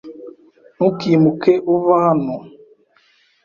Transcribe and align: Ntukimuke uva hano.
Ntukimuke 0.75 1.53
uva 1.73 1.95
hano. 2.05 2.35